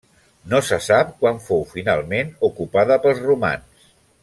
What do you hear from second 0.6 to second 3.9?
se sap quan fou finalment ocupada pels romans.